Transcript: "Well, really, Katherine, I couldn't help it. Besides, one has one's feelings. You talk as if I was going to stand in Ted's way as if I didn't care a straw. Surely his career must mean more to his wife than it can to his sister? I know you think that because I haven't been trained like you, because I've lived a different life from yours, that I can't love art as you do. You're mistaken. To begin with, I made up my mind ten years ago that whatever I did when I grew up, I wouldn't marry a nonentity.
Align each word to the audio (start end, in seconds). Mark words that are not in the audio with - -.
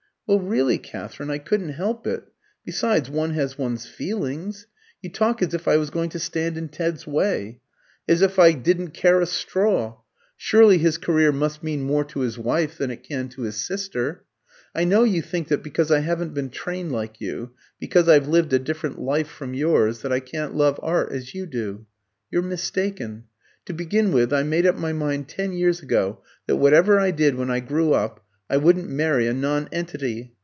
"Well, 0.27 0.39
really, 0.39 0.77
Katherine, 0.77 1.29
I 1.29 1.39
couldn't 1.39 1.73
help 1.73 2.07
it. 2.07 2.23
Besides, 2.63 3.09
one 3.09 3.31
has 3.31 3.57
one's 3.57 3.85
feelings. 3.85 4.65
You 5.01 5.09
talk 5.09 5.41
as 5.41 5.53
if 5.53 5.67
I 5.67 5.75
was 5.75 5.89
going 5.89 6.09
to 6.11 6.19
stand 6.19 6.57
in 6.57 6.69
Ted's 6.69 7.05
way 7.05 7.59
as 8.07 8.21
if 8.21 8.39
I 8.39 8.53
didn't 8.53 8.91
care 8.91 9.19
a 9.19 9.25
straw. 9.25 9.97
Surely 10.37 10.77
his 10.77 10.97
career 10.97 11.33
must 11.33 11.63
mean 11.63 11.81
more 11.81 12.05
to 12.05 12.21
his 12.21 12.37
wife 12.37 12.77
than 12.77 12.91
it 12.91 13.03
can 13.03 13.27
to 13.27 13.41
his 13.41 13.57
sister? 13.57 14.23
I 14.73 14.85
know 14.85 15.03
you 15.03 15.21
think 15.21 15.49
that 15.49 15.63
because 15.63 15.91
I 15.91 15.99
haven't 15.99 16.33
been 16.33 16.49
trained 16.49 16.93
like 16.93 17.19
you, 17.19 17.51
because 17.77 18.07
I've 18.07 18.29
lived 18.29 18.53
a 18.53 18.59
different 18.59 19.01
life 19.01 19.27
from 19.27 19.53
yours, 19.53 20.01
that 20.01 20.13
I 20.13 20.21
can't 20.21 20.55
love 20.55 20.79
art 20.81 21.11
as 21.11 21.35
you 21.35 21.45
do. 21.45 21.87
You're 22.31 22.41
mistaken. 22.41 23.25
To 23.65 23.73
begin 23.73 24.13
with, 24.13 24.31
I 24.31 24.43
made 24.43 24.65
up 24.65 24.77
my 24.77 24.93
mind 24.93 25.27
ten 25.27 25.51
years 25.51 25.81
ago 25.81 26.23
that 26.47 26.55
whatever 26.55 27.01
I 27.01 27.11
did 27.11 27.35
when 27.35 27.51
I 27.51 27.59
grew 27.59 27.91
up, 27.91 28.23
I 28.53 28.57
wouldn't 28.57 28.89
marry 28.89 29.27
a 29.27 29.33
nonentity. 29.33 30.33